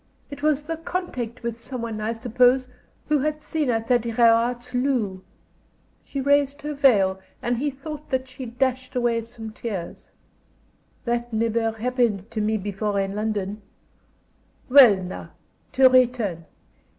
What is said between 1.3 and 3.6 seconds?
with some one, I suppose, who had